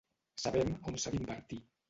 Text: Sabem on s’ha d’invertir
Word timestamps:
Sabem 0.43 0.71
on 0.93 0.97
s’ha 1.05 1.15
d’invertir 1.17 1.63